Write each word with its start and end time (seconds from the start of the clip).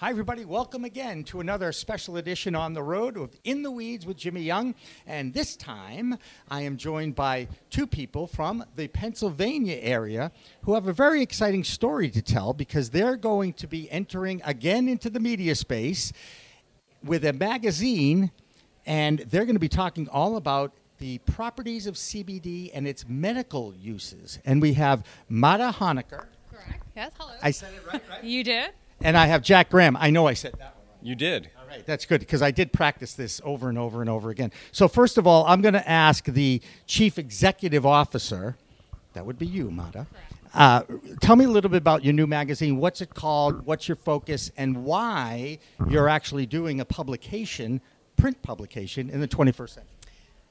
Hi, 0.00 0.10
everybody. 0.10 0.44
Welcome 0.44 0.84
again 0.84 1.24
to 1.24 1.40
another 1.40 1.72
special 1.72 2.18
edition 2.18 2.54
on 2.54 2.72
the 2.72 2.84
road 2.84 3.16
of 3.16 3.36
In 3.42 3.64
the 3.64 3.70
Weeds 3.72 4.06
with 4.06 4.16
Jimmy 4.16 4.42
Young. 4.42 4.76
And 5.08 5.34
this 5.34 5.56
time, 5.56 6.18
I 6.48 6.60
am 6.60 6.76
joined 6.76 7.16
by 7.16 7.48
two 7.68 7.84
people 7.84 8.28
from 8.28 8.64
the 8.76 8.86
Pennsylvania 8.86 9.76
area 9.82 10.30
who 10.62 10.74
have 10.74 10.86
a 10.86 10.92
very 10.92 11.20
exciting 11.20 11.64
story 11.64 12.10
to 12.10 12.22
tell 12.22 12.52
because 12.52 12.90
they're 12.90 13.16
going 13.16 13.54
to 13.54 13.66
be 13.66 13.90
entering 13.90 14.40
again 14.44 14.88
into 14.88 15.10
the 15.10 15.18
media 15.18 15.56
space 15.56 16.12
with 17.02 17.24
a 17.24 17.32
magazine, 17.32 18.30
and 18.86 19.18
they're 19.30 19.46
going 19.46 19.56
to 19.56 19.58
be 19.58 19.68
talking 19.68 20.08
all 20.10 20.36
about 20.36 20.70
the 20.98 21.18
properties 21.26 21.88
of 21.88 21.96
CBD 21.96 22.70
and 22.72 22.86
its 22.86 23.04
medical 23.08 23.74
uses. 23.74 24.38
And 24.44 24.62
we 24.62 24.74
have 24.74 25.04
Mata 25.28 25.74
Honicker. 25.76 26.26
Correct. 26.52 26.84
Yes. 26.94 27.10
Hello. 27.18 27.34
I 27.42 27.50
said 27.50 27.74
it 27.74 27.84
right, 27.92 28.02
right? 28.08 28.22
you 28.22 28.44
did. 28.44 28.70
And 29.00 29.16
I 29.16 29.26
have 29.26 29.42
Jack 29.42 29.70
Graham. 29.70 29.96
I 29.96 30.10
know 30.10 30.26
I 30.26 30.34
said 30.34 30.52
that 30.54 30.74
one. 30.74 30.84
You 31.02 31.14
did. 31.14 31.50
All 31.60 31.66
right, 31.68 31.86
that's 31.86 32.06
good 32.06 32.20
because 32.20 32.42
I 32.42 32.50
did 32.50 32.72
practice 32.72 33.14
this 33.14 33.40
over 33.44 33.68
and 33.68 33.78
over 33.78 34.00
and 34.00 34.10
over 34.10 34.30
again. 34.30 34.50
So, 34.72 34.88
first 34.88 35.18
of 35.18 35.26
all, 35.26 35.46
I'm 35.46 35.60
going 35.60 35.74
to 35.74 35.88
ask 35.88 36.24
the 36.24 36.60
chief 36.86 37.18
executive 37.18 37.86
officer, 37.86 38.56
that 39.12 39.24
would 39.24 39.38
be 39.38 39.46
you, 39.46 39.70
Mata. 39.70 40.06
Uh, 40.54 40.82
tell 41.20 41.36
me 41.36 41.44
a 41.44 41.48
little 41.48 41.70
bit 41.70 41.76
about 41.76 42.04
your 42.04 42.14
new 42.14 42.26
magazine. 42.26 42.78
What's 42.78 43.00
it 43.00 43.14
called? 43.14 43.66
What's 43.66 43.86
your 43.86 43.96
focus? 43.96 44.50
And 44.56 44.84
why 44.84 45.58
you're 45.88 46.08
actually 46.08 46.46
doing 46.46 46.80
a 46.80 46.84
publication, 46.84 47.80
print 48.16 48.40
publication, 48.42 49.10
in 49.10 49.20
the 49.20 49.28
21st 49.28 49.68
century? 49.68 49.97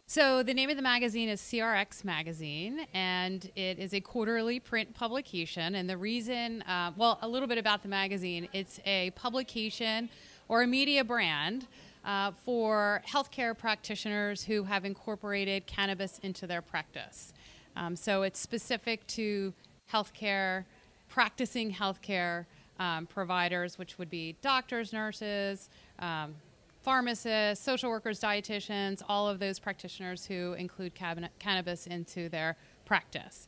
So 0.09 0.41
the 0.41 0.53
name 0.53 0.69
of 0.69 0.77
the 0.77 0.81
magazine 0.81 1.27
is 1.27 1.41
CRX 1.41 2.05
Magazine, 2.05 2.87
and 2.93 3.51
it 3.57 3.77
is 3.77 3.93
a 3.93 3.99
quarterly 3.99 4.57
print 4.57 4.93
publication. 4.93 5.75
And 5.75 5.89
the 5.89 5.97
reason, 5.97 6.61
uh, 6.61 6.93
well, 6.95 7.19
a 7.21 7.27
little 7.27 7.45
bit 7.45 7.57
about 7.57 7.83
the 7.83 7.89
magazine. 7.89 8.47
It's 8.53 8.79
a 8.85 9.11
publication 9.11 10.07
or 10.47 10.61
a 10.61 10.67
media 10.67 11.03
brand 11.03 11.67
uh, 12.05 12.31
for 12.45 13.03
healthcare 13.05 13.55
practitioners 13.55 14.45
who 14.45 14.63
have 14.63 14.85
incorporated 14.85 15.67
cannabis 15.67 16.19
into 16.19 16.47
their 16.47 16.61
practice. 16.61 17.33
Um, 17.75 17.97
so 17.97 18.21
it's 18.23 18.39
specific 18.39 19.05
to 19.07 19.53
healthcare, 19.91 20.63
practicing 21.09 21.69
healthcare 21.73 22.45
um, 22.79 23.07
providers, 23.07 23.77
which 23.77 23.97
would 23.97 24.09
be 24.09 24.37
doctors, 24.41 24.93
nurses. 24.93 25.69
Um, 25.99 26.35
pharmacists, 26.83 27.63
social 27.63 27.89
workers, 27.89 28.19
dietitians, 28.19 29.01
all 29.07 29.27
of 29.27 29.39
those 29.39 29.59
practitioners 29.59 30.25
who 30.25 30.53
include 30.53 30.93
cannabis 31.39 31.87
into 31.87 32.29
their 32.29 32.55
practice. 32.85 33.47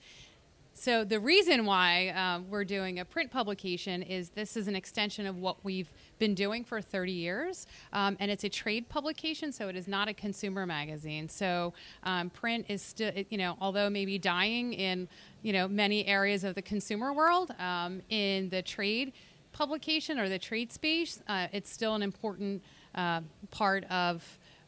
So, 0.80 1.04
the 1.04 1.20
reason 1.20 1.66
why 1.66 2.08
um, 2.12 2.50
we're 2.50 2.64
doing 2.64 3.00
a 3.00 3.06
print 3.06 3.32
publication 3.32 4.02
is 4.02 4.30
this 4.30 4.56
is 4.56 4.70
an 4.70 4.78
extension 4.78 5.26
of 5.26 5.38
what 5.38 5.58
we've 5.66 5.92
been 6.20 6.34
doing 6.34 6.64
for 6.64 6.82
30 6.82 7.12
years, 7.12 7.68
um, 7.92 8.16
and 8.22 8.32
it's 8.32 8.46
a 8.46 8.50
trade 8.50 8.88
publication, 8.88 9.52
so 9.52 9.68
it 9.68 9.76
is 9.76 9.90
not 9.90 10.08
a 10.08 10.14
consumer 10.14 10.66
magazine. 10.66 11.28
So, 11.28 11.74
um, 12.04 12.30
print 12.30 12.66
is 12.70 12.82
still, 12.82 13.12
you 13.30 13.38
know, 13.38 13.58
although 13.60 13.90
maybe 13.90 14.18
dying 14.18 14.72
in, 14.72 15.10
you 15.42 15.52
know, 15.52 15.68
many 15.68 16.06
areas 16.06 16.46
of 16.46 16.56
the 16.56 16.62
consumer 16.62 17.12
world, 17.12 17.54
um, 17.60 18.02
in 18.08 18.48
the 18.48 18.62
trade 18.62 19.12
publication 19.52 20.18
or 20.18 20.30
the 20.30 20.40
trade 20.40 20.72
space, 20.72 21.22
uh, 21.28 21.48
it's 21.52 21.70
still 21.70 21.94
an 21.94 22.04
important 22.04 22.64
uh, 22.96 23.22
part 23.52 23.86
of 23.86 24.24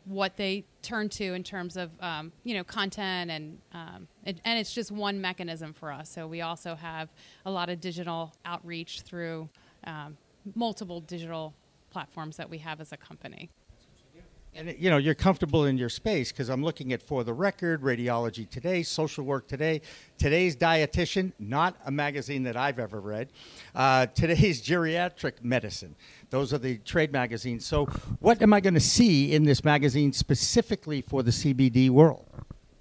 what 0.05 0.35
they 0.35 0.65
turn 0.81 1.09
to 1.09 1.33
in 1.33 1.43
terms 1.43 1.77
of 1.77 1.91
um, 1.99 2.31
you 2.43 2.55
know 2.55 2.63
content 2.63 3.29
and 3.29 3.57
um, 3.73 4.07
it, 4.25 4.39
and 4.45 4.59
it's 4.59 4.73
just 4.73 4.91
one 4.91 5.21
mechanism 5.21 5.73
for 5.73 5.91
us. 5.91 6.09
So 6.09 6.27
we 6.27 6.41
also 6.41 6.75
have 6.75 7.09
a 7.45 7.51
lot 7.51 7.69
of 7.69 7.79
digital 7.79 8.33
outreach 8.45 9.01
through 9.01 9.49
um, 9.85 10.17
multiple 10.55 11.01
digital 11.01 11.53
platforms 11.91 12.37
that 12.37 12.49
we 12.49 12.57
have 12.59 12.81
as 12.81 12.91
a 12.91 12.97
company. 12.97 13.49
And 14.53 14.75
you 14.77 14.89
know 14.89 14.97
you're 14.97 15.15
comfortable 15.15 15.65
in 15.65 15.77
your 15.77 15.87
space 15.87 16.31
because 16.31 16.49
I'm 16.49 16.61
looking 16.61 16.91
at 16.91 17.01
For 17.01 17.23
the 17.23 17.31
Record, 17.33 17.81
Radiology 17.81 18.49
Today, 18.49 18.83
Social 18.83 19.23
Work 19.23 19.47
Today, 19.47 19.79
Today's 20.17 20.57
Dietitian, 20.57 21.31
not 21.39 21.77
a 21.85 21.91
magazine 21.91 22.43
that 22.43 22.57
I've 22.57 22.77
ever 22.77 22.99
read, 22.99 23.29
uh, 23.73 24.07
Today's 24.07 24.61
Geriatric 24.61 25.41
Medicine. 25.41 25.95
Those 26.31 26.51
are 26.53 26.57
the 26.57 26.79
trade 26.79 27.13
magazines. 27.13 27.65
So, 27.65 27.85
what 28.19 28.41
am 28.41 28.53
I 28.53 28.59
going 28.59 28.73
to 28.73 28.81
see 28.81 29.31
in 29.31 29.45
this 29.45 29.63
magazine 29.63 30.11
specifically 30.11 31.01
for 31.01 31.23
the 31.23 31.31
CBD 31.31 31.89
world? 31.89 32.27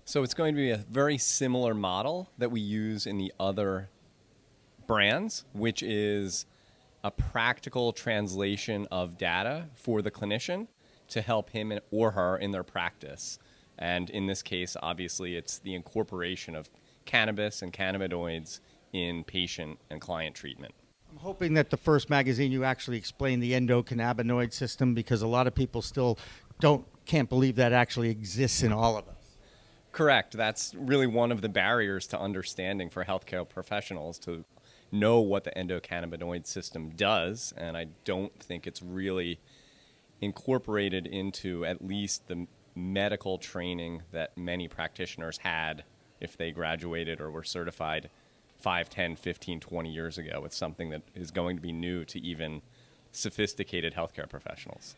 So, 0.04 0.24
it's 0.24 0.34
going 0.34 0.56
to 0.56 0.60
be 0.60 0.70
a 0.70 0.84
very 0.90 1.18
similar 1.18 1.72
model 1.72 2.30
that 2.38 2.50
we 2.50 2.60
use 2.60 3.06
in 3.06 3.16
the 3.16 3.32
other 3.38 3.90
brands, 4.88 5.44
which 5.52 5.84
is 5.84 6.46
a 7.04 7.12
practical 7.12 7.92
translation 7.92 8.88
of 8.90 9.16
data 9.16 9.66
for 9.74 10.02
the 10.02 10.10
clinician 10.10 10.66
to 11.10 11.22
help 11.22 11.50
him 11.50 11.72
or 11.90 12.12
her 12.12 12.36
in 12.36 12.50
their 12.50 12.62
practice. 12.62 13.38
And 13.78 14.10
in 14.10 14.26
this 14.26 14.42
case, 14.42 14.76
obviously, 14.82 15.36
it's 15.36 15.58
the 15.58 15.74
incorporation 15.74 16.54
of 16.54 16.70
cannabis 17.04 17.62
and 17.62 17.72
cannabinoids 17.72 18.60
in 18.92 19.24
patient 19.24 19.78
and 19.90 20.00
client 20.00 20.34
treatment. 20.34 20.74
I'm 21.10 21.18
hoping 21.18 21.54
that 21.54 21.70
the 21.70 21.76
first 21.76 22.08
magazine 22.08 22.52
you 22.52 22.64
actually 22.64 22.96
explain 22.96 23.40
the 23.40 23.52
endocannabinoid 23.52 24.52
system 24.52 24.94
because 24.94 25.22
a 25.22 25.26
lot 25.26 25.46
of 25.46 25.54
people 25.54 25.82
still 25.82 26.18
don't 26.60 26.84
can't 27.04 27.28
believe 27.28 27.56
that 27.56 27.72
actually 27.72 28.10
exists 28.10 28.62
in 28.62 28.72
all 28.72 28.96
of 28.96 29.08
us. 29.08 29.16
Correct. 29.90 30.36
That's 30.36 30.72
really 30.76 31.08
one 31.08 31.32
of 31.32 31.40
the 31.40 31.48
barriers 31.48 32.06
to 32.08 32.20
understanding 32.20 32.90
for 32.90 33.04
healthcare 33.04 33.48
professionals 33.48 34.18
to 34.20 34.44
know 34.92 35.20
what 35.20 35.44
the 35.44 35.50
endocannabinoid 35.52 36.46
system 36.46 36.90
does, 36.90 37.52
and 37.56 37.76
I 37.76 37.86
don't 38.04 38.38
think 38.40 38.66
it's 38.66 38.82
really 38.82 39.40
incorporated 40.20 41.06
into 41.06 41.64
at 41.64 41.84
least 41.84 42.28
the 42.28 42.46
medical 42.74 43.38
training 43.38 44.02
that 44.12 44.36
many 44.36 44.68
practitioners 44.68 45.38
had 45.38 45.84
if 46.20 46.36
they 46.36 46.50
graduated 46.50 47.20
or 47.20 47.30
were 47.30 47.42
certified 47.42 48.10
5, 48.58 48.90
10, 48.90 49.16
15, 49.16 49.60
20 49.60 49.90
years 49.90 50.18
ago. 50.18 50.42
It's 50.44 50.56
something 50.56 50.90
that 50.90 51.02
is 51.14 51.30
going 51.30 51.56
to 51.56 51.62
be 51.62 51.72
new 51.72 52.04
to 52.06 52.20
even 52.20 52.62
sophisticated 53.12 53.94
healthcare 53.94 54.28
professionals. 54.28 54.94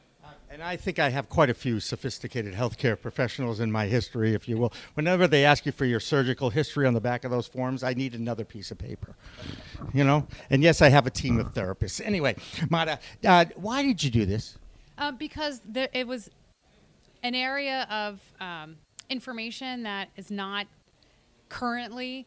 And 0.51 0.63
I 0.63 0.77
think 0.77 0.99
I 0.99 1.09
have 1.09 1.29
quite 1.29 1.49
a 1.49 1.55
few 1.55 1.81
sophisticated 1.81 2.55
healthcare 2.55 3.01
professionals 3.01 3.59
in 3.59 3.73
my 3.73 3.87
history, 3.87 4.35
if 4.35 4.49
you 4.49 4.59
will. 4.59 4.73
Whenever 4.95 5.27
they 5.27 5.45
ask 5.45 5.65
you 5.65 5.73
for 5.73 5.87
your 5.87 5.99
surgical 5.99 6.51
history 6.51 6.87
on 6.87 6.93
the 6.93 7.01
back 7.01 7.25
of 7.25 7.31
those 7.31 7.47
forms, 7.47 7.83
I 7.83 7.95
need 7.95 8.15
another 8.15 8.45
piece 8.45 8.71
of 8.71 8.79
paper. 8.79 9.17
You 9.95 10.05
know? 10.05 10.27
And 10.51 10.63
yes, 10.63 10.83
I 10.83 10.91
have 10.91 11.07
a 11.07 11.11
team 11.11 11.41
of 11.41 11.55
therapists. 11.55 12.03
Anyway, 12.05 12.37
Mata, 12.69 12.99
uh, 13.25 13.47
why 13.57 13.83
did 13.83 14.05
you 14.05 14.11
do 14.11 14.27
this? 14.27 14.59
Uh, 15.03 15.11
because 15.11 15.61
there, 15.65 15.89
it 15.93 16.07
was 16.07 16.31
an 17.25 17.35
area 17.35 17.89
of 17.91 18.21
um, 18.41 18.77
information 19.11 19.83
that 19.83 20.09
is 20.17 20.31
not 20.31 20.69
currently 21.49 22.25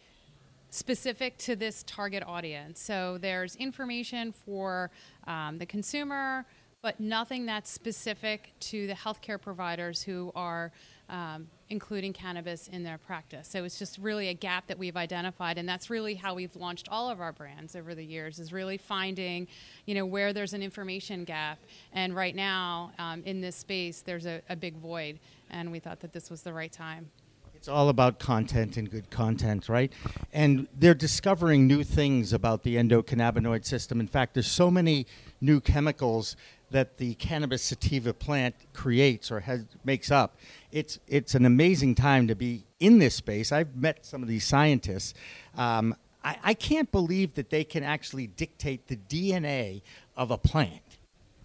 specific 0.72 1.38
to 1.38 1.56
this 1.56 1.86
target 1.88 2.22
audience. 2.28 2.82
So 2.82 3.18
there's 3.18 3.56
information 3.56 4.34
for 4.34 4.92
um, 5.26 5.58
the 5.58 5.66
consumer, 5.66 6.46
but 6.82 7.00
nothing 7.00 7.46
that's 7.46 7.72
specific 7.72 8.52
to 8.72 8.88
the 8.88 8.94
healthcare 8.94 9.42
providers 9.42 10.04
who 10.04 10.34
are 10.36 10.74
um, 11.08 11.48
including 11.70 12.14
cannabis 12.14 12.68
in 12.68 12.84
their 12.84 12.98
practice. 12.98 13.48
So 13.48 13.64
it's 13.64 13.80
just 13.80 13.98
really 13.98 14.28
a 14.30 14.34
gap 14.34 14.68
that 14.68 14.78
we've 14.78 14.96
identified, 14.98 15.58
and 15.58 15.68
that's 15.68 15.90
really 15.90 16.16
how 16.16 16.36
we've 16.36 16.56
launched 16.56 16.88
all 16.90 17.10
of 17.10 17.20
our 17.20 17.32
brands 17.32 17.76
over 17.76 17.96
the 17.96 18.06
years. 18.06 18.40
Is 18.40 18.54
really 18.54 18.78
finding, 18.78 19.48
you 19.86 19.96
know, 19.96 20.06
where 20.06 20.34
there's 20.34 20.54
an 20.54 20.62
information 20.62 21.24
gap. 21.24 21.60
And 21.94 22.16
right 22.16 22.36
now, 22.36 22.92
um, 23.00 23.24
in 23.26 23.42
this 23.42 23.56
space, 23.56 24.02
there's 24.02 24.26
a, 24.26 24.42
a 24.50 24.56
big 24.56 24.76
void, 24.76 25.20
and 25.50 25.72
we 25.72 25.80
thought 25.80 26.02
that 26.02 26.14
this 26.14 26.30
was 26.30 26.44
the 26.44 26.54
right 26.54 26.72
time. 26.72 27.10
It's 27.56 27.68
all 27.68 27.90
about 27.90 28.20
content 28.20 28.78
and 28.78 28.92
good 28.92 29.10
content, 29.10 29.70
right? 29.70 29.92
And 30.32 30.68
they're 30.78 30.94
discovering 30.94 31.66
new 31.66 31.84
things 31.84 32.32
about 32.32 32.62
the 32.62 32.76
endocannabinoid 32.76 33.66
system. 33.66 34.00
In 34.00 34.08
fact, 34.08 34.36
there's 34.36 34.46
so 34.46 34.70
many 34.70 35.08
new 35.42 35.60
chemicals 35.60 36.36
that 36.72 36.98
the 36.98 37.14
cannabis 37.16 37.62
sativa 37.62 38.14
plant 38.14 38.56
creates 38.74 39.32
or 39.32 39.42
has, 39.42 39.66
makes 39.84 40.12
up. 40.12 40.38
It's, 40.72 41.00
it's 41.08 41.36
an 41.36 41.46
amazing 41.46 41.96
time 41.96 42.28
to 42.28 42.36
be 42.36 42.66
in 42.80 43.00
this 43.00 43.16
space. 43.16 43.52
I've 43.52 43.76
met 43.76 44.06
some 44.06 44.22
of 44.22 44.28
these 44.28 44.46
scientists. 44.46 45.14
Um, 45.58 45.96
I, 46.24 46.38
I 46.44 46.54
can't 46.54 46.92
believe 46.92 47.36
that 47.36 47.50
they 47.50 47.64
can 47.64 47.84
actually 47.84 48.28
dictate 48.28 48.88
the 48.88 48.98
DNA 48.98 49.82
of 50.18 50.32
a 50.32 50.38
plant. 50.38 50.82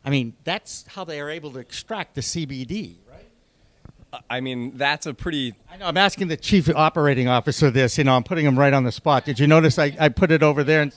I 0.04 0.10
mean, 0.10 0.34
that's 0.44 0.86
how 0.88 1.04
they 1.04 1.20
are 1.20 1.28
able 1.28 1.52
to 1.52 1.58
extract 1.58 2.14
the 2.14 2.22
CBD, 2.22 2.96
right? 3.08 4.22
I 4.28 4.40
mean, 4.40 4.76
that's 4.76 5.06
a 5.06 5.12
pretty. 5.12 5.54
I 5.70 5.76
know. 5.76 5.86
I'm 5.86 5.96
asking 5.96 6.28
the 6.28 6.36
chief 6.36 6.74
operating 6.74 7.28
officer 7.28 7.70
this. 7.70 7.98
You 7.98 8.04
know, 8.04 8.16
I'm 8.16 8.24
putting 8.24 8.46
him 8.46 8.58
right 8.58 8.72
on 8.72 8.84
the 8.84 8.92
spot. 8.92 9.24
Did 9.26 9.38
you 9.38 9.46
notice 9.46 9.78
I, 9.78 9.94
I 10.00 10.08
put 10.08 10.30
it 10.30 10.42
over 10.42 10.64
there? 10.64 10.82
And... 10.82 10.94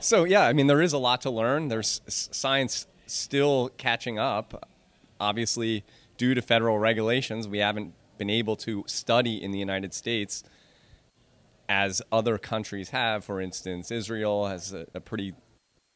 so 0.00 0.22
yeah, 0.22 0.46
I 0.46 0.52
mean, 0.52 0.68
there 0.68 0.80
is 0.80 0.92
a 0.92 0.98
lot 0.98 1.22
to 1.22 1.30
learn. 1.30 1.66
There's 1.66 2.00
science 2.06 2.86
still 3.06 3.70
catching 3.76 4.18
up. 4.18 4.68
Obviously, 5.18 5.84
due 6.16 6.34
to 6.34 6.42
federal 6.42 6.78
regulations, 6.78 7.48
we 7.48 7.58
haven't 7.58 7.94
been 8.18 8.30
able 8.30 8.56
to 8.56 8.84
study 8.86 9.42
in 9.42 9.50
the 9.50 9.58
United 9.58 9.94
States 9.94 10.44
as 11.68 12.02
other 12.12 12.38
countries 12.38 12.90
have. 12.90 13.24
For 13.24 13.40
instance, 13.40 13.90
Israel 13.90 14.46
has 14.46 14.72
a, 14.72 14.86
a 14.94 15.00
pretty 15.00 15.34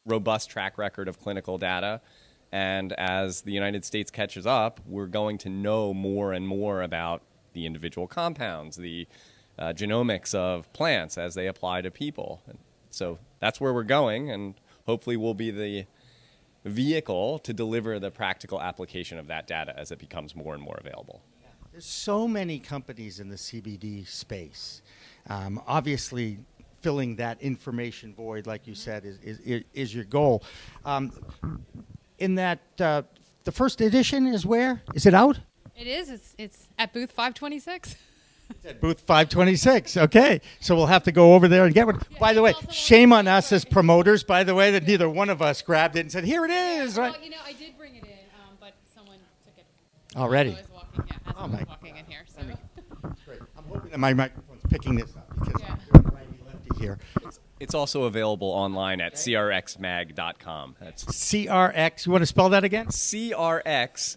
robust 0.05 0.49
track 0.49 0.77
record 0.77 1.07
of 1.07 1.19
clinical 1.19 1.57
data. 1.57 2.01
And 2.51 2.91
as 2.93 3.41
the 3.41 3.53
United 3.53 3.85
States 3.85 4.11
catches 4.11 4.45
up, 4.45 4.81
we're 4.85 5.07
going 5.07 5.37
to 5.39 5.49
know 5.49 5.93
more 5.93 6.33
and 6.33 6.47
more 6.47 6.81
about 6.81 7.21
the 7.53 7.65
individual 7.65 8.07
compounds, 8.07 8.75
the 8.77 9.07
uh, 9.57 9.73
genomics 9.73 10.33
of 10.33 10.71
plants 10.73 11.17
as 11.17 11.35
they 11.35 11.47
apply 11.47 11.81
to 11.81 11.91
people. 11.91 12.41
And 12.47 12.57
so 12.89 13.19
that's 13.39 13.61
where 13.61 13.73
we're 13.73 13.83
going, 13.83 14.29
and 14.29 14.55
hopefully, 14.85 15.17
we'll 15.17 15.33
be 15.33 15.51
the 15.51 15.85
vehicle 16.65 17.39
to 17.39 17.53
deliver 17.53 17.99
the 17.99 18.11
practical 18.11 18.61
application 18.61 19.17
of 19.17 19.27
that 19.27 19.47
data 19.47 19.73
as 19.77 19.91
it 19.91 19.99
becomes 19.99 20.35
more 20.35 20.53
and 20.53 20.61
more 20.61 20.77
available. 20.79 21.21
There's 21.71 21.85
so 21.85 22.27
many 22.27 22.59
companies 22.59 23.19
in 23.19 23.29
the 23.29 23.37
CBD 23.37 24.05
space. 24.07 24.81
Um, 25.29 25.61
obviously, 25.65 26.39
filling 26.81 27.15
that 27.15 27.41
information 27.41 28.13
void, 28.13 28.45
like 28.45 28.67
you 28.67 28.75
said, 28.75 29.05
is, 29.05 29.17
is, 29.19 29.63
is 29.73 29.95
your 29.95 30.03
goal. 30.03 30.43
Um, 30.83 31.13
in 32.19 32.35
that 32.35 32.59
uh, 32.79 33.03
the 33.45 33.51
first 33.51 33.81
edition 33.81 34.27
is 34.27 34.45
where? 34.45 34.81
Is 34.93 35.05
it 35.05 35.13
out? 35.13 35.39
It 35.75 35.87
is. 35.87 36.09
It's, 36.09 36.35
it's 36.37 36.69
at 36.77 36.93
booth 36.93 37.11
526. 37.11 37.95
at 38.65 38.81
booth 38.81 38.99
526. 39.01 39.97
Okay. 39.97 40.41
So 40.59 40.75
we'll 40.75 40.87
have 40.87 41.03
to 41.03 41.11
go 41.11 41.33
over 41.33 41.47
there 41.47 41.65
and 41.65 41.73
get 41.73 41.85
one. 41.85 42.01
By 42.19 42.33
the 42.33 42.41
way, 42.41 42.53
shame 42.69 43.13
on 43.13 43.27
us 43.27 43.51
as 43.51 43.65
promoters, 43.65 44.23
by 44.23 44.43
the 44.43 44.55
way, 44.55 44.71
that 44.71 44.85
neither 44.85 45.09
one 45.09 45.29
of 45.29 45.41
us 45.41 45.61
grabbed 45.61 45.95
it 45.95 46.01
and 46.01 46.11
said, 46.11 46.23
here 46.23 46.45
it 46.45 46.51
is. 46.51 46.97
Right? 46.97 47.11
Well, 47.11 47.21
you 47.21 47.29
know, 47.29 47.37
I 47.45 47.53
did 47.53 47.77
bring 47.77 47.95
it 47.95 48.03
in, 48.03 48.09
um, 48.09 48.57
but 48.59 48.73
someone 48.93 49.17
took 49.43 49.57
it. 49.57 49.65
Already? 50.15 50.57
Walking, 50.73 51.03
yeah, 51.07 51.33
oh, 51.37 51.47
my. 51.47 51.63
walking 51.67 51.97
in 51.97 52.05
here. 52.05 52.23
So. 52.27 52.41
Great. 53.25 53.39
I'm 53.57 53.63
hoping 53.65 53.91
that 53.91 53.99
my 53.99 54.13
microphone's 54.13 54.63
picking 54.69 54.95
this 54.95 55.15
up 55.15 55.27
because 55.39 55.61
yeah. 55.61 55.75
I'm 55.93 56.01
righty 56.03 56.39
lefty 56.45 56.79
here. 56.79 56.99
It's 57.61 57.75
also 57.75 58.03
available 58.05 58.47
online 58.47 58.99
at 59.01 59.13
crxmag.com. 59.13 60.77
That's 60.79 61.05
CRX. 61.05 62.07
You 62.07 62.11
want 62.11 62.23
to 62.23 62.25
spell 62.25 62.49
that 62.49 62.63
again? 62.63 62.87
crxmag.com. 62.87 64.09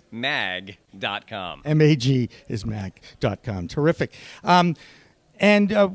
M-A-G 1.67 2.31
is 2.49 2.65
mag.com. 2.65 3.69
Terrific. 3.69 4.15
Um, 4.45 4.75
and 5.39 5.71
uh, 5.75 5.91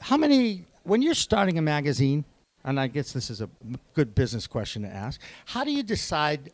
how 0.00 0.16
many, 0.16 0.66
when 0.84 1.02
you're 1.02 1.14
starting 1.14 1.58
a 1.58 1.62
magazine, 1.62 2.24
and 2.62 2.78
I 2.78 2.86
guess 2.86 3.12
this 3.12 3.28
is 3.28 3.40
a 3.40 3.50
good 3.94 4.14
business 4.14 4.46
question 4.46 4.82
to 4.82 4.88
ask, 4.88 5.20
how 5.46 5.64
do 5.64 5.72
you 5.72 5.82
decide 5.82 6.52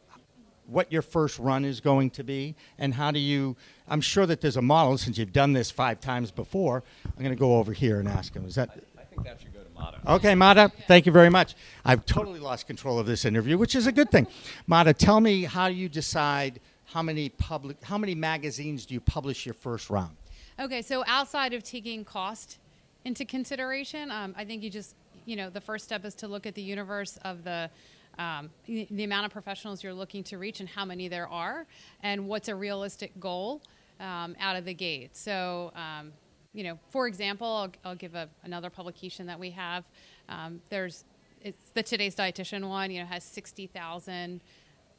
what 0.65 0.91
your 0.91 1.03
first 1.03 1.39
run 1.39 1.67
is 1.67 1.81
going 1.81 2.09
to 2.11 2.25
be 2.25 2.55
and 2.79 2.95
how 2.95 3.11
do 3.11 3.19
you 3.19 3.57
i'm 3.89 4.01
sure 4.01 4.25
that 4.25 4.41
there's 4.41 4.57
a 4.57 4.63
model 4.63 4.97
since 4.97 5.19
you've 5.19 5.33
done 5.33 5.53
this 5.53 5.69
five 5.69 5.99
times 5.99 6.31
before 6.31 6.85
i'm 7.05 7.25
going 7.25 7.35
to 7.35 7.41
go 7.41 7.57
over 7.57 7.73
here 7.73 7.99
and 7.99 8.07
ask 8.09 8.33
him 8.37 8.45
is 8.47 8.55
that 8.55 8.71
i, 8.71 9.01
I 9.01 9.05
think 9.05 9.25
that 9.25 9.41
should 9.41 9.50
go 9.50 9.50
Mata. 9.81 9.99
Okay, 10.07 10.35
Mata, 10.35 10.71
thank 10.87 11.07
you 11.07 11.13
very 11.13 11.31
much. 11.31 11.55
I've 11.85 12.05
totally 12.05 12.39
lost 12.39 12.67
control 12.67 12.99
of 12.99 13.07
this 13.07 13.25
interview, 13.25 13.57
which 13.57 13.75
is 13.75 13.87
a 13.87 13.93
good 13.93 14.11
thing. 14.11 14.27
Mata, 14.67 14.93
tell 14.93 15.21
me 15.21 15.45
how 15.45 15.69
you 15.69 15.89
decide 15.89 16.61
how 16.85 17.03
many 17.03 17.31
public, 17.31 17.83
how 17.83 17.97
many 17.97 18.15
magazines 18.15 18.85
do 18.85 18.95
you 18.95 19.01
publish 19.01 19.47
your 19.47 19.55
first 19.55 19.89
round? 19.89 20.17
Okay, 20.59 20.83
so 20.83 21.03
outside 21.07 21.55
of 21.55 21.63
taking 21.63 22.05
cost 22.05 22.59
into 23.07 23.25
consideration, 23.25 24.11
um, 24.11 24.35
I 24.37 24.45
think 24.45 24.63
you 24.63 24.69
just, 24.69 24.95
you 25.25 25.37
know, 25.37 25.49
the 25.49 25.61
first 25.61 25.85
step 25.87 26.05
is 26.05 26.15
to 26.17 26.29
look 26.29 26.47
at 26.47 26.55
the 26.55 26.63
universe 26.63 27.19
of 27.25 27.45
the 27.45 27.71
um, 28.19 28.51
the 28.67 29.05
amount 29.05 29.25
of 29.25 29.33
professionals 29.33 29.83
you're 29.83 29.95
looking 29.95 30.23
to 30.25 30.37
reach 30.37 30.61
and 30.61 30.69
how 30.69 30.85
many 30.85 31.09
there 31.09 31.29
are, 31.29 31.65
and 32.03 32.29
what's 32.29 32.49
a 32.49 32.55
realistic 32.55 33.19
goal 33.19 33.63
um, 33.99 34.37
out 34.39 34.57
of 34.57 34.67
the 34.67 34.75
gate. 34.75 35.17
So, 35.17 35.73
um, 35.75 36.13
you 36.53 36.65
know, 36.65 36.79
for 36.91 37.07
example, 37.07 37.47
I'll, 37.47 37.91
I'll 37.91 37.97
give 37.97 38.15
a, 38.15 38.29
another 38.45 38.71
publication 38.71 39.27
that 39.27 39.39
we 39.39 39.51
have. 39.51 39.85
Um, 40.29 40.61
there's 40.69 41.05
it's 41.43 41.71
the 41.71 41.83
today's 41.83 42.15
dietitian 42.15 42.69
one. 42.69 42.91
You 42.91 43.01
know, 43.01 43.07
has 43.07 43.25
sixty 43.25 43.67
thousand 43.67 44.41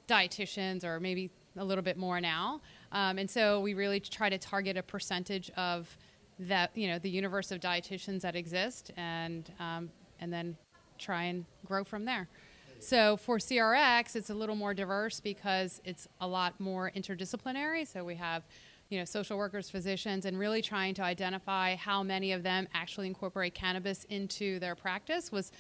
dietitians, 0.08 0.84
or 0.84 1.00
maybe 1.00 1.30
a 1.58 1.64
little 1.64 1.84
bit 1.84 1.98
more 1.98 2.22
now. 2.22 2.62
Um, 2.92 3.18
and 3.18 3.30
so 3.30 3.60
we 3.60 3.74
really 3.74 4.00
try 4.00 4.30
to 4.30 4.38
target 4.38 4.78
a 4.78 4.84
percentage 4.84 5.52
of 5.58 5.96
that, 6.40 6.76
you 6.76 6.88
know, 6.88 6.98
the 6.98 7.10
universe 7.10 7.52
of 7.52 7.60
dietitians 7.60 8.22
that 8.22 8.36
exist, 8.36 8.92
and 8.98 9.52
um, 9.60 9.90
and 10.20 10.32
then 10.32 10.58
try 10.98 11.24
and 11.24 11.46
grow 11.66 11.84
from 11.84 12.06
there. 12.06 12.28
So 12.80 13.16
for 13.18 13.38
CRX, 13.38 14.16
it's 14.16 14.32
a 14.32 14.34
little 14.34 14.56
more 14.56 14.74
diverse 14.74 15.20
because 15.20 15.82
it's 15.86 16.08
a 16.20 16.28
lot 16.28 16.60
more 16.60 16.92
interdisciplinary. 16.96 17.86
So 17.88 18.04
we 18.04 18.16
have 18.16 18.44
you 18.92 19.00
know, 19.00 19.06
social 19.06 19.38
workers, 19.38 19.70
physicians, 19.70 20.26
and 20.26 20.38
really 20.38 20.62
trying 20.62 20.94
to 20.94 21.02
identify 21.02 21.76
how 21.76 22.04
many 22.04 22.34
of 22.34 22.44
them 22.44 22.68
actually 22.74 23.08
incorporate 23.08 23.56
cannabis 23.56 24.04
into 24.10 24.60
their 24.60 24.76
practice 24.76 25.32
was 25.32 25.52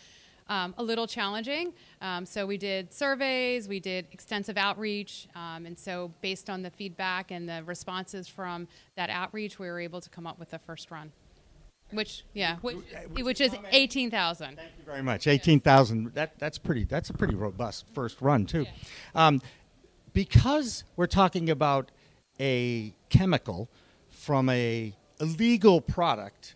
um, 0.50 0.76
a 0.78 0.84
little 0.84 1.08
challenging. 1.08 1.72
Um, 2.02 2.26
so 2.26 2.46
we 2.46 2.58
did 2.58 2.94
surveys, 2.94 3.70
we 3.70 3.80
did 3.80 4.06
extensive 4.12 4.58
outreach, 4.58 5.30
um, 5.34 5.66
and 5.66 5.80
so 5.80 6.12
based 6.22 6.50
on 6.50 6.62
the 6.62 6.70
feedback 6.70 7.32
and 7.32 7.48
the 7.48 7.64
responses 7.64 8.28
from 8.28 8.68
that 8.98 9.10
outreach, 9.10 9.58
we 9.58 9.68
were 9.68 9.80
able 9.80 10.02
to 10.02 10.10
come 10.10 10.28
up 10.28 10.38
with 10.38 10.50
the 10.50 10.60
first 10.60 10.92
run. 10.92 11.14
Which 11.92 12.24
yeah, 12.34 12.58
which, 12.62 12.78
which 13.16 13.42
is 13.42 13.54
eighteen 13.72 14.10
thousand. 14.12 14.56
Thank 14.56 14.72
you 14.78 14.86
very 14.86 15.04
much. 15.04 15.28
Eighteen 15.28 15.60
thousand. 15.60 16.14
That 16.14 16.40
that's 16.40 16.58
pretty. 16.58 16.86
That's 16.86 17.10
a 17.10 17.14
pretty 17.14 17.36
robust 17.36 17.86
first 17.94 18.22
run 18.22 18.46
too. 18.46 18.66
Um, 19.14 19.42
because 20.14 20.86
we're 20.96 21.08
talking 21.08 21.50
about 21.50 21.92
a 22.42 22.94
chemical 23.10 23.70
from 24.10 24.50
a 24.50 24.94
illegal 25.22 25.80
product 25.80 26.56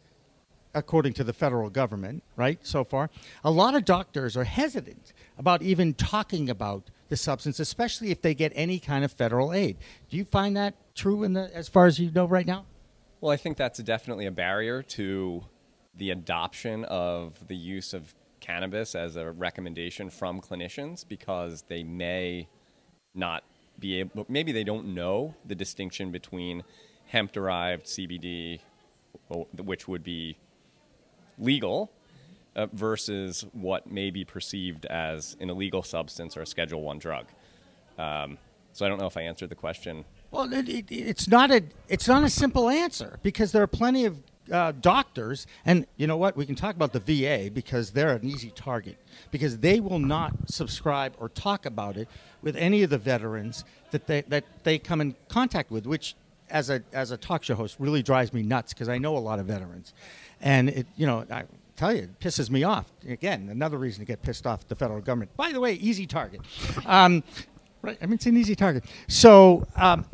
according 0.74 1.14
to 1.14 1.24
the 1.24 1.32
federal 1.32 1.70
government, 1.70 2.22
right? 2.36 2.60
So 2.64 2.84
far, 2.84 3.10
a 3.44 3.52
lot 3.52 3.76
of 3.76 3.86
doctors 3.86 4.36
are 4.36 4.44
hesitant 4.44 5.14
about 5.38 5.62
even 5.62 5.94
talking 5.94 6.50
about 6.50 6.90
the 7.08 7.16
substance, 7.16 7.60
especially 7.60 8.12
if 8.12 8.22
they 8.22 8.34
get 8.34 8.52
any 8.56 8.80
kind 8.80 9.06
of 9.06 9.12
federal 9.12 9.54
aid. 9.54 9.78
Do 10.10 10.18
you 10.18 10.26
find 10.26 10.58
that 10.58 10.74
true 10.96 11.24
in 11.24 11.34
the 11.34 11.50
as 11.56 11.70
far 11.70 11.86
as 11.86 12.00
you 12.00 12.12
know 12.12 12.26
right 12.26 12.46
now? 12.46 12.66
Well, 13.22 13.32
I 13.32 13.38
think 13.38 13.56
that's 13.56 13.80
definitely 13.80 14.26
a 14.26 14.32
barrier 14.32 14.82
to 14.84 15.46
the 15.96 16.12
adoption 16.12 16.84
of 16.86 17.48
the 17.48 17.56
use 17.56 17.94
of 17.94 18.14
cannabis 18.42 18.96
as 18.96 19.16
a 19.16 19.32
recommendation 19.32 20.10
from 20.10 20.42
clinicians 20.42 21.08
because 21.08 21.64
they 21.70 21.84
may 21.84 22.50
not 23.14 23.44
be 23.80 24.00
able, 24.00 24.26
maybe 24.30 24.52
they 24.52 24.64
don't 24.64 24.94
know 24.94 25.36
the 25.46 25.56
distinction 25.56 26.12
between 26.12 26.64
hemp 27.08 27.32
derived 27.32 27.86
CBD, 27.86 28.60
which 29.58 29.88
would 29.88 30.04
be 30.04 30.38
legal, 31.38 31.92
uh, 32.56 32.68
versus 32.72 33.46
what 33.54 33.92
may 33.92 34.10
be 34.10 34.24
perceived 34.24 34.86
as 34.86 35.36
an 35.40 35.50
illegal 35.50 35.84
substance 35.84 36.38
or 36.38 36.42
a 36.42 36.46
Schedule 36.46 36.82
One 36.82 37.00
drug. 37.00 37.26
Um, 37.98 38.38
so 38.74 38.86
I 38.86 38.90
don't 38.90 39.00
know 39.00 39.08
if 39.08 39.18
I 39.18 39.22
answered 39.22 39.50
the 39.50 39.56
question. 39.56 40.06
Well, 40.32 40.52
it, 40.52 40.68
it, 40.68 40.86
it's 40.90 41.28
not 41.28 41.52
a 41.52 41.64
it's 41.88 42.08
not 42.08 42.24
a 42.24 42.30
simple 42.30 42.70
answer 42.70 43.20
because 43.24 43.52
there 43.52 43.64
are 43.64 43.68
plenty 43.68 44.06
of 44.06 44.18
uh, 44.52 44.74
doctors, 44.80 45.48
and 45.66 45.86
you 45.98 46.08
know 46.08 46.18
what? 46.18 46.36
We 46.38 46.46
can 46.46 46.56
talk 46.56 46.76
about 46.76 46.94
the 46.94 47.00
VA 47.00 47.50
because 47.52 47.92
they're 47.92 48.14
an 48.14 48.26
easy 48.26 48.52
target 48.52 48.98
because 49.32 49.60
they 49.60 49.80
will 49.80 50.00
not 50.00 50.34
subscribe 50.48 51.16
or 51.20 51.30
talk 51.30 51.66
about 51.66 51.98
it 51.98 52.08
with 52.42 52.56
any 52.56 52.84
of 52.84 52.90
the 52.90 52.98
veterans 52.98 53.66
that 53.92 54.08
they 54.08 54.22
that 54.22 54.46
they 54.64 54.78
come 54.78 55.02
in 55.02 55.16
contact 55.28 55.72
with, 55.72 55.86
which 55.86 56.16
as 56.50 56.70
a 56.70 56.84
as 56.94 57.12
a 57.12 57.18
talk 57.18 57.44
show 57.44 57.56
host 57.56 57.78
really 57.80 58.04
drives 58.04 58.34
me 58.34 58.44
nuts 58.44 58.74
because 58.74 58.90
I 58.90 58.98
know 58.98 59.18
a 59.18 59.20
lot 59.20 59.40
of 59.40 59.46
veterans, 59.46 59.94
and 60.42 60.70
it 60.70 60.88
you 60.96 61.08
know 61.08 61.26
I 61.32 61.44
tell 61.76 61.94
you 61.94 62.04
it 62.04 62.20
pisses 62.20 62.50
me 62.50 62.64
off. 62.64 62.92
Again, 63.08 63.50
another 63.50 63.78
reason 63.78 64.02
to 64.02 64.06
get 64.06 64.22
pissed 64.22 64.46
off 64.46 64.62
at 64.62 64.70
the 64.70 64.76
federal 64.76 65.02
government. 65.02 65.36
By 65.36 65.52
the 65.52 65.60
way, 65.60 65.74
easy 65.74 66.06
target. 66.06 66.42
Um, 66.86 67.24
right, 67.82 67.98
I 68.02 68.06
mean 68.06 68.14
it's 68.14 68.26
an 68.26 68.38
easy 68.38 68.56
target. 68.56 68.86
So, 69.08 69.66
um, 69.76 70.06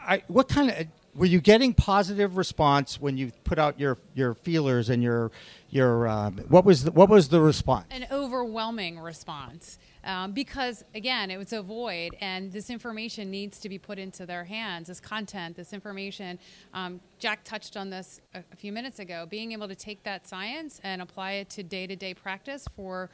I 0.00 0.22
what 0.28 0.48
kind 0.48 0.70
of 0.70 0.86
were 1.18 1.26
you 1.26 1.40
getting 1.40 1.74
positive 1.74 2.36
response 2.36 3.00
when 3.00 3.16
you 3.16 3.32
put 3.44 3.58
out 3.58 3.78
your 3.78 3.98
your 4.14 4.34
feelers 4.34 4.88
and 4.88 5.02
your 5.02 5.30
your 5.70 6.08
um, 6.08 6.38
what 6.48 6.64
was 6.64 6.84
the, 6.84 6.92
what 6.92 7.08
was 7.08 7.28
the 7.28 7.40
response? 7.40 7.86
An 7.90 8.06
overwhelming 8.10 8.98
response. 9.00 9.78
Um, 10.04 10.32
because 10.32 10.84
again, 10.94 11.30
it 11.30 11.36
was 11.36 11.52
a 11.52 11.60
void, 11.60 12.16
and 12.20 12.52
this 12.52 12.70
information 12.70 13.30
needs 13.30 13.58
to 13.58 13.68
be 13.68 13.78
put 13.78 13.98
into 13.98 14.24
their 14.24 14.44
hands. 14.44 14.86
This 14.86 15.00
content, 15.00 15.56
this 15.56 15.72
information. 15.72 16.38
Um, 16.72 17.00
Jack 17.18 17.42
touched 17.44 17.76
on 17.76 17.90
this 17.90 18.20
a, 18.34 18.42
a 18.52 18.56
few 18.56 18.72
minutes 18.72 19.00
ago. 19.00 19.26
Being 19.28 19.52
able 19.52 19.68
to 19.68 19.74
take 19.74 20.04
that 20.04 20.26
science 20.26 20.80
and 20.84 21.02
apply 21.02 21.32
it 21.32 21.50
to 21.50 21.62
day-to-day 21.64 22.14
practice 22.14 22.66
for 22.76 23.10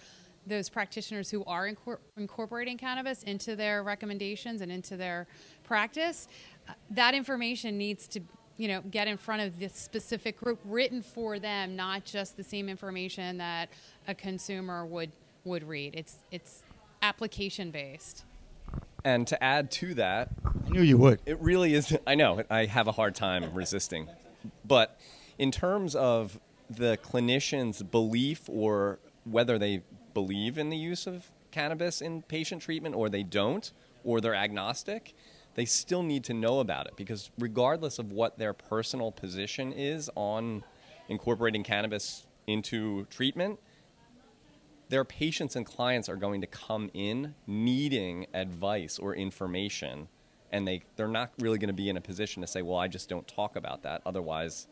those 0.47 0.69
practitioners 0.69 1.31
who 1.31 1.45
are 1.45 1.69
incor- 1.69 1.99
incorporating 2.17 2.77
cannabis 2.79 3.23
into 3.23 3.57
their 3.57 3.83
recommendations 3.83 4.61
and 4.61 4.71
into 4.71 4.97
their 4.97 5.27
practice, 5.65 6.29
uh, 6.69 6.73
that 6.91 7.15
information 7.15 7.79
needs 7.79 8.07
to 8.09 8.21
you 8.57 8.69
know 8.69 8.81
get 8.83 9.09
in 9.09 9.17
front 9.17 9.43
of 9.43 9.59
this 9.59 9.75
specific 9.75 10.39
group 10.39 10.61
written 10.65 11.03
for 11.03 11.39
them 11.41 11.75
not 11.75 12.05
just 12.05 12.37
the 12.37 12.45
same 12.45 12.69
information 12.69 13.39
that 13.39 13.69
a 14.07 14.15
consumer 14.15 14.87
would 14.87 15.11
would 15.45 15.67
read 15.67 15.93
it's 15.97 16.19
it's 16.31 16.63
application 17.03 17.73
based 17.73 18.23
And 19.05 19.27
to 19.27 19.43
add 19.43 19.71
to 19.73 19.93
that, 19.95 20.31
I 20.65 20.69
knew 20.71 20.83
you 20.83 20.97
would. 20.99 21.19
it 21.27 21.39
really 21.41 21.75
is. 21.75 21.95
I 22.07 22.15
know 22.15 22.43
I 22.49 22.67
have 22.67 22.87
a 22.87 22.93
hard 22.93 23.15
time 23.17 23.53
resisting, 23.53 24.09
but 24.65 24.99
in 25.37 25.51
terms 25.51 25.95
of 25.97 26.39
the 26.71 26.97
clinician's 27.03 27.83
belief 27.83 28.49
or 28.49 28.99
whether 29.25 29.59
they 29.59 29.83
believe 30.15 30.57
in 30.57 30.71
the 30.71 30.77
use 30.77 31.07
of 31.07 31.31
cannabis 31.51 32.01
in 32.01 32.23
patient 32.23 32.63
treatment 32.63 32.95
or 32.95 33.09
they 33.09 33.23
don't 33.23 33.73
or 34.03 34.21
they're 34.21 34.35
agnostic, 34.35 35.15
they 35.55 35.65
still 35.65 36.03
need 36.03 36.25
to 36.25 36.35
know 36.35 36.61
about 36.61 36.87
it. 36.87 36.97
Because 36.97 37.31
regardless 37.39 37.99
of 37.99 38.13
what 38.13 38.39
their 38.39 38.53
personal 38.53 39.13
position 39.13 39.73
is 39.73 40.11
on 40.15 40.65
incorporating 41.09 41.63
cannabis 41.63 42.27
into 42.47 43.05
treatment, 43.07 43.59
their 44.89 45.05
patients 45.05 45.57
and 45.57 45.65
clients 45.65 46.09
are 46.09 46.17
going 46.17 46.41
to 46.41 46.47
come 46.47 46.91
in 46.95 47.35
needing 47.47 48.27
advice 48.35 48.99
or 48.99 49.15
information 49.15 50.09
and 50.53 50.69
they, 50.69 50.83
they're 50.95 51.09
not 51.09 51.33
really 51.41 51.59
going 51.59 51.69
to 51.69 51.75
be 51.75 51.89
in 51.89 51.97
a 51.97 52.01
position 52.01 52.43
to 52.43 52.47
say 52.47 52.63
well 52.63 52.77
i 52.77 52.87
just 52.87 53.09
don't 53.09 53.27
talk 53.27 53.57
about 53.57 53.83
that 53.83 54.03
otherwise 54.05 54.69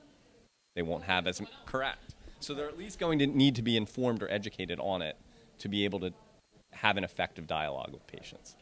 they 0.75 0.83
won't 0.83 1.05
have 1.05 1.27
as 1.27 1.43
correct. 1.67 2.15
So 2.41 2.55
they're 2.55 2.69
at 2.69 2.79
least 2.79 2.99
going 2.99 3.19
to 3.21 3.27
need 3.27 3.55
to 3.57 3.63
be 3.63 3.77
informed 3.77 4.23
or 4.23 4.31
educated 4.31 4.79
on 4.81 5.03
it 5.03 5.17
to 5.63 5.69
be 5.69 5.85
able 5.85 6.01
to 6.01 6.13
have 6.71 6.97
an 6.97 7.05
effective 7.05 7.47
dialogue 7.47 7.93
with 7.93 8.07
patients 8.07 8.57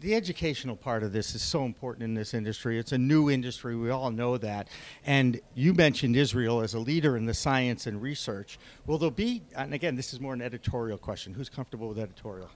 the 0.00 0.14
educational 0.14 0.76
part 0.76 1.02
of 1.02 1.12
this 1.12 1.34
is 1.34 1.42
so 1.42 1.64
important 1.64 2.04
in 2.04 2.14
this 2.14 2.34
industry. 2.34 2.78
It's 2.78 2.92
a 2.92 2.98
new 2.98 3.30
industry. 3.30 3.76
We 3.76 3.90
all 3.90 4.10
know 4.10 4.36
that. 4.38 4.68
And 5.06 5.40
you 5.54 5.72
mentioned 5.72 6.16
Israel 6.16 6.60
as 6.60 6.74
a 6.74 6.78
leader 6.78 7.16
in 7.16 7.24
the 7.24 7.34
science 7.34 7.86
and 7.86 8.00
research. 8.02 8.58
Will 8.86 8.98
there 8.98 9.10
be, 9.10 9.42
and 9.56 9.72
again, 9.72 9.96
this 9.96 10.12
is 10.12 10.20
more 10.20 10.34
an 10.34 10.42
editorial 10.42 10.98
question. 10.98 11.32
Who's 11.32 11.48
comfortable 11.48 11.88
with 11.88 11.98
editorial? 11.98 12.50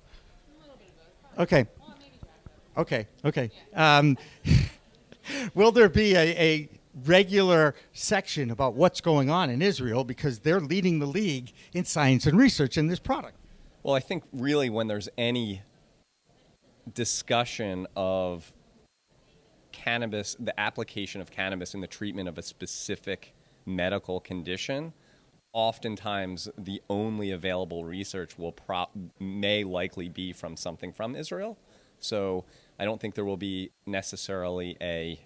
Okay. 1.38 1.66
Okay. 2.76 3.06
Okay. 3.24 3.50
Um, 3.74 4.18
will 5.54 5.72
there 5.72 5.88
be 5.88 6.14
a, 6.14 6.36
a 6.38 6.68
regular 7.06 7.74
section 7.92 8.50
about 8.50 8.74
what's 8.74 9.00
going 9.00 9.30
on 9.30 9.48
in 9.48 9.62
Israel 9.62 10.04
because 10.04 10.40
they're 10.40 10.60
leading 10.60 10.98
the 10.98 11.06
league 11.06 11.52
in 11.72 11.84
science 11.84 12.26
and 12.26 12.36
research 12.36 12.76
in 12.76 12.86
this 12.86 12.98
product? 12.98 13.39
Well, 13.82 13.94
I 13.94 14.00
think 14.00 14.24
really 14.32 14.68
when 14.68 14.88
there's 14.88 15.08
any 15.16 15.62
discussion 16.92 17.86
of 17.96 18.52
cannabis, 19.72 20.36
the 20.38 20.58
application 20.60 21.22
of 21.22 21.30
cannabis 21.30 21.72
in 21.72 21.80
the 21.80 21.86
treatment 21.86 22.28
of 22.28 22.36
a 22.36 22.42
specific 22.42 23.34
medical 23.64 24.20
condition, 24.20 24.92
oftentimes 25.54 26.48
the 26.58 26.82
only 26.90 27.30
available 27.30 27.86
research 27.86 28.38
will 28.38 28.52
pro- 28.52 28.90
may 29.18 29.64
likely 29.64 30.10
be 30.10 30.34
from 30.34 30.56
something 30.56 30.92
from 30.92 31.16
Israel. 31.16 31.56
So 32.00 32.44
I 32.78 32.84
don't 32.84 33.00
think 33.00 33.14
there 33.14 33.24
will 33.24 33.38
be 33.38 33.70
necessarily 33.86 34.76
a 34.82 35.18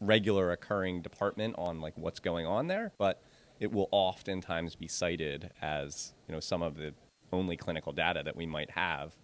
regular 0.00 0.50
occurring 0.50 1.02
department 1.02 1.54
on 1.56 1.80
like 1.80 1.96
what's 1.96 2.18
going 2.18 2.46
on 2.46 2.66
there, 2.66 2.92
but 2.98 3.22
it 3.60 3.70
will 3.70 3.88
oftentimes 3.92 4.74
be 4.74 4.88
cited 4.88 5.50
as 5.62 6.14
you 6.26 6.34
know 6.34 6.40
some 6.40 6.62
of 6.62 6.76
the 6.76 6.94
only 7.32 7.56
clinical 7.56 7.92
data 7.92 8.22
that 8.24 8.36
we 8.36 8.46
might 8.46 8.70
have 8.70 9.16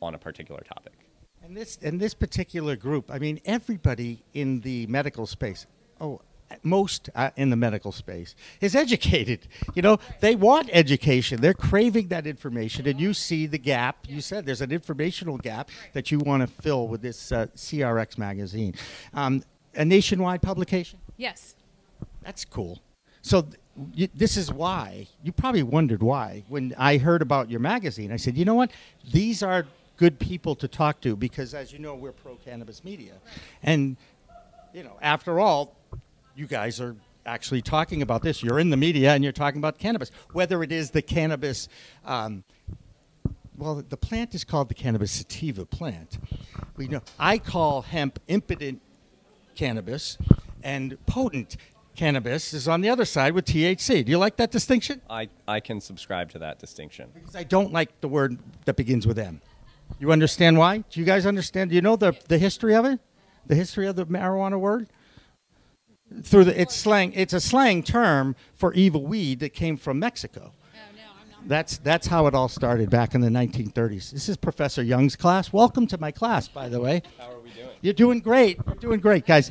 on 0.00 0.14
a 0.14 0.18
particular 0.18 0.60
topic. 0.62 0.94
And 1.42 1.56
this 1.56 1.78
and 1.82 2.00
this 2.00 2.14
particular 2.14 2.76
group, 2.76 3.10
I 3.10 3.18
mean, 3.18 3.40
everybody 3.44 4.24
in 4.32 4.60
the 4.60 4.86
medical 4.86 5.26
space, 5.26 5.66
oh, 6.00 6.20
most 6.62 7.10
uh, 7.14 7.30
in 7.36 7.50
the 7.50 7.56
medical 7.56 7.92
space 7.92 8.34
is 8.60 8.76
educated. 8.84 9.48
You 9.74 9.82
know, 9.82 9.98
they 10.20 10.36
want 10.36 10.70
education. 10.72 11.40
They're 11.40 11.54
craving 11.54 12.08
that 12.08 12.26
information, 12.26 12.86
and 12.86 13.00
you 13.00 13.14
see 13.14 13.46
the 13.46 13.58
gap. 13.58 14.06
You 14.08 14.20
said 14.20 14.46
there's 14.46 14.60
an 14.60 14.72
informational 14.72 15.38
gap 15.38 15.70
that 15.94 16.10
you 16.10 16.18
want 16.18 16.42
to 16.42 16.46
fill 16.46 16.88
with 16.88 17.02
this 17.02 17.32
uh, 17.32 17.46
CRX 17.56 18.18
magazine, 18.18 18.74
um, 19.14 19.42
a 19.74 19.84
nationwide 19.84 20.42
publication. 20.42 20.98
yes 21.16 21.54
That's 22.22 22.44
cool. 22.44 22.80
So 23.22 23.42
th- 23.42 23.56
you, 23.94 24.08
this 24.14 24.36
is 24.36 24.52
why 24.52 25.08
you 25.22 25.32
probably 25.32 25.62
wondered 25.62 26.02
why 26.02 26.44
when 26.48 26.74
I 26.78 26.98
heard 26.98 27.22
about 27.22 27.50
your 27.50 27.60
magazine. 27.60 28.12
I 28.12 28.16
said, 28.16 28.36
you 28.36 28.44
know 28.44 28.54
what? 28.54 28.70
These 29.12 29.42
are 29.42 29.66
good 29.96 30.18
people 30.18 30.54
to 30.56 30.68
talk 30.68 31.00
to 31.02 31.16
because, 31.16 31.54
as 31.54 31.72
you 31.72 31.78
know, 31.78 31.94
we're 31.94 32.12
pro 32.12 32.36
cannabis 32.36 32.84
media, 32.84 33.14
and 33.62 33.96
you 34.74 34.82
know, 34.82 34.98
after 35.00 35.40
all, 35.40 35.76
you 36.34 36.46
guys 36.46 36.80
are 36.80 36.96
actually 37.24 37.62
talking 37.62 38.02
about 38.02 38.22
this. 38.22 38.42
You're 38.42 38.58
in 38.58 38.70
the 38.70 38.76
media 38.76 39.12
and 39.14 39.22
you're 39.22 39.32
talking 39.32 39.58
about 39.58 39.78
cannabis, 39.78 40.10
whether 40.32 40.62
it 40.62 40.72
is 40.72 40.90
the 40.90 41.02
cannabis. 41.02 41.68
Um, 42.04 42.44
well, 43.56 43.84
the 43.86 43.96
plant 43.96 44.34
is 44.34 44.44
called 44.44 44.70
the 44.70 44.74
cannabis 44.74 45.12
sativa 45.12 45.64
plant. 45.64 46.18
We 46.76 46.88
know 46.88 47.02
I 47.18 47.38
call 47.38 47.82
hemp 47.82 48.18
impotent 48.26 48.80
cannabis, 49.54 50.18
and 50.62 50.96
potent 51.06 51.56
cannabis 51.94 52.52
is 52.52 52.68
on 52.68 52.80
the 52.80 52.88
other 52.88 53.04
side 53.04 53.32
with 53.32 53.44
THC. 53.44 54.04
Do 54.04 54.10
you 54.10 54.18
like 54.18 54.36
that 54.36 54.50
distinction? 54.50 55.00
I, 55.08 55.28
I 55.46 55.60
can 55.60 55.80
subscribe 55.80 56.30
to 56.32 56.38
that 56.40 56.58
distinction. 56.58 57.10
Because 57.14 57.36
I 57.36 57.44
don't 57.44 57.72
like 57.72 58.00
the 58.00 58.08
word 58.08 58.38
that 58.64 58.76
begins 58.76 59.06
with 59.06 59.18
M. 59.18 59.40
You 59.98 60.12
understand 60.12 60.58
why? 60.58 60.78
Do 60.78 61.00
you 61.00 61.06
guys 61.06 61.26
understand? 61.26 61.70
Do 61.70 61.76
you 61.76 61.82
know 61.82 61.96
the, 61.96 62.16
the 62.28 62.38
history 62.38 62.74
of 62.74 62.84
it? 62.84 63.00
The 63.46 63.54
history 63.54 63.86
of 63.86 63.96
the 63.96 64.06
marijuana 64.06 64.58
word? 64.58 64.88
Through 66.22 66.44
the 66.44 66.60
it's 66.60 66.74
slang 66.74 67.14
it's 67.14 67.32
a 67.32 67.40
slang 67.40 67.82
term 67.82 68.36
for 68.54 68.74
evil 68.74 69.06
weed 69.06 69.40
that 69.40 69.54
came 69.54 69.78
from 69.78 69.98
Mexico. 69.98 70.52
That's 71.46 71.78
that's 71.78 72.06
how 72.06 72.26
it 72.26 72.34
all 72.34 72.48
started 72.48 72.90
back 72.90 73.14
in 73.14 73.20
the 73.20 73.28
1930s. 73.28 74.10
This 74.10 74.28
is 74.28 74.36
Professor 74.36 74.82
Young's 74.82 75.16
class. 75.16 75.52
Welcome 75.52 75.86
to 75.88 75.98
my 75.98 76.10
class, 76.10 76.48
by 76.48 76.68
the 76.68 76.80
way. 76.80 77.02
How 77.18 77.32
are 77.32 77.40
we 77.40 77.50
doing? 77.50 77.68
You're 77.80 77.94
doing 77.94 78.20
great. 78.20 78.58
You're 78.64 78.76
doing 78.76 79.00
great, 79.00 79.26
guys. 79.26 79.50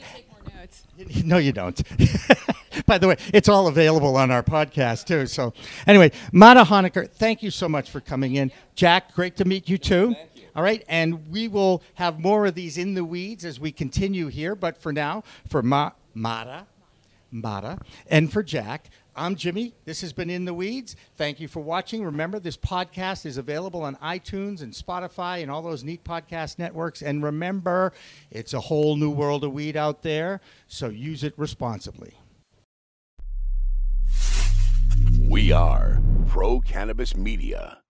Take 0.61 0.97
more 0.97 1.05
notes 1.07 1.23
No, 1.25 1.37
you 1.37 1.51
don't. 1.51 1.81
By 2.85 2.97
the 2.97 3.07
way, 3.07 3.17
it's 3.33 3.49
all 3.49 3.67
available 3.67 4.15
on 4.15 4.31
our 4.31 4.43
podcast 4.43 5.05
too. 5.05 5.25
So, 5.27 5.53
anyway, 5.87 6.11
Mata 6.31 6.63
Honicker, 6.63 7.09
thank 7.09 7.43
you 7.43 7.51
so 7.51 7.67
much 7.67 7.89
for 7.89 7.99
coming 7.99 8.35
in. 8.35 8.51
Jack, 8.75 9.13
great 9.13 9.35
to 9.37 9.45
meet 9.45 9.67
you 9.69 9.77
too. 9.77 10.13
Thank 10.13 10.29
you. 10.35 10.43
All 10.55 10.63
right, 10.63 10.83
and 10.89 11.29
we 11.31 11.47
will 11.47 11.81
have 11.95 12.19
more 12.19 12.45
of 12.45 12.55
these 12.55 12.77
in 12.77 12.93
the 12.93 13.05
weeds 13.05 13.45
as 13.45 13.59
we 13.59 13.71
continue 13.71 14.27
here. 14.27 14.53
But 14.55 14.77
for 14.77 14.91
now, 14.91 15.23
for 15.47 15.61
Ma- 15.61 15.91
Mata, 16.13 16.65
Mata, 17.31 17.79
and 18.07 18.31
for 18.31 18.43
Jack, 18.43 18.89
I'm 19.15 19.35
Jimmy. 19.35 19.73
This 19.85 20.01
has 20.01 20.13
been 20.13 20.29
In 20.29 20.45
the 20.45 20.53
Weeds. 20.53 20.95
Thank 21.17 21.39
you 21.39 21.47
for 21.47 21.59
watching. 21.59 22.03
Remember, 22.03 22.39
this 22.39 22.55
podcast 22.55 23.25
is 23.25 23.37
available 23.37 23.83
on 23.83 23.95
iTunes 23.97 24.61
and 24.61 24.71
Spotify 24.71 25.41
and 25.41 25.51
all 25.51 25.61
those 25.61 25.83
neat 25.83 26.03
podcast 26.03 26.59
networks. 26.59 27.01
And 27.01 27.21
remember, 27.23 27.91
it's 28.29 28.53
a 28.53 28.59
whole 28.59 28.95
new 28.95 29.09
world 29.09 29.43
of 29.43 29.51
weed 29.51 29.75
out 29.75 30.01
there, 30.01 30.39
so 30.67 30.87
use 30.87 31.23
it 31.23 31.33
responsibly. 31.37 32.13
We 35.19 35.51
are 35.51 36.01
Pro 36.27 36.61
Cannabis 36.61 37.15
Media. 37.15 37.80